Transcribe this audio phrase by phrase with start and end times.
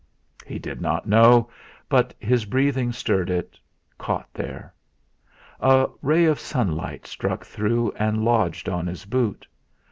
[0.47, 1.51] He did not know;
[1.87, 3.59] but his breathing stirred it,
[3.99, 4.73] caught there.
[5.59, 9.45] A ray of sunlight struck through and lodged on his boot.